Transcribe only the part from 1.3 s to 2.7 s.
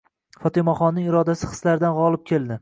xislaridan g'olib keldi.